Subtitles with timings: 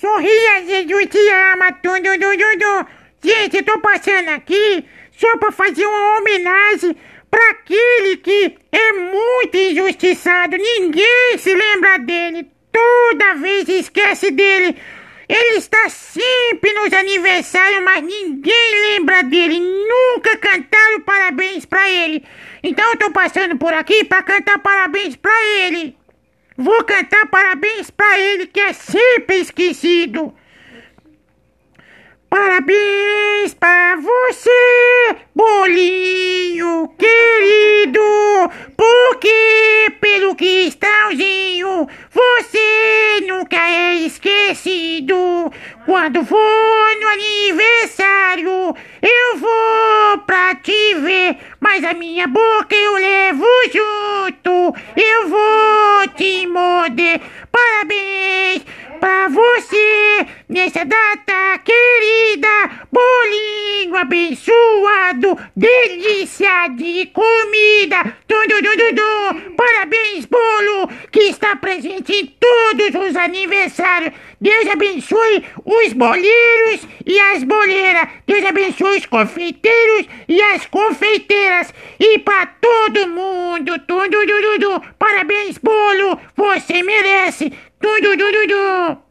[0.00, 2.86] Sorria, Jesus te ama, tudo, tudo, tudo.
[3.22, 4.84] Gente, eu tô passando aqui
[5.16, 6.94] só pra fazer uma homenagem
[7.30, 10.56] pra aquele que é muito injustiçado.
[10.56, 12.46] Ninguém se lembra dele.
[12.70, 14.76] Toda vez esquece dele.
[15.28, 19.58] Ele está sempre nos aniversários, mas ninguém lembra dele.
[19.58, 22.22] Nunca cantaram parabéns pra ele.
[22.62, 25.96] Então eu tô passando por aqui pra cantar parabéns pra ele.
[26.56, 30.32] Vou cantar parabéns pra ele que é sempre esquecido.
[32.30, 38.00] Parabéns pra você, bolinho querido,
[38.76, 45.52] porque pelo cristalzinho você nunca é esquecido.
[45.84, 53.46] Quando for no aniversário, eu vou pra te ver, mas a minha boca eu levo
[53.72, 54.74] junto.
[54.96, 56.05] Eu vou
[56.44, 57.20] morder.
[57.52, 58.64] Parabéns
[58.98, 62.48] pra você nessa data querida.
[62.90, 68.16] Bolinho abençoado, delícia de comida.
[68.26, 69.52] Tudo, tudo, tudo.
[69.56, 70.26] Parabéns,
[71.10, 74.12] que está presente em todos os aniversários.
[74.40, 78.08] Deus abençoe os boleiros e as boleiras.
[78.26, 81.72] Deus abençoe os confeiteiros e as confeiteiras.
[81.98, 84.82] E para todo mundo, tudo, tudo, tudo.
[84.98, 87.52] Parabéns, bolo, você merece.
[87.80, 89.06] Tudo, tudo, tudo.